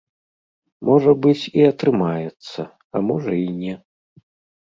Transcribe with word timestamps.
Можа 0.87 1.11
быць, 1.25 1.43
і 1.59 1.67
атрымаецца, 1.71 2.61
а 2.95 3.01
можа 3.09 3.31
і 3.43 3.47
не. 3.61 3.75